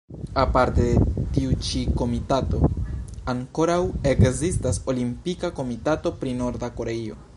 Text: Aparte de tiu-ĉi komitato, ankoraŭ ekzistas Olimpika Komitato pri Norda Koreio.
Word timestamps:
Aparte 0.43 0.85
de 0.93 1.25
tiu-ĉi 1.35 1.81
komitato, 1.99 2.61
ankoraŭ 3.35 3.77
ekzistas 4.13 4.81
Olimpika 4.95 5.53
Komitato 5.61 6.15
pri 6.23 6.35
Norda 6.41 6.73
Koreio. 6.81 7.25